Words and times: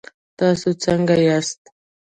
تاسو 0.39 0.67
څنګ 0.83 1.07
ياست؟ 1.27 1.59